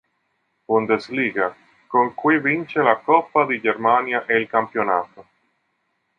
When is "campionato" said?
4.47-5.27